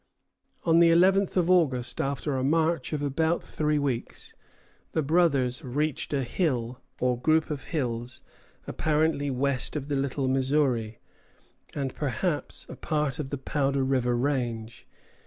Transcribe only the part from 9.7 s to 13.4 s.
of the Little Missouri, and perhaps a part of the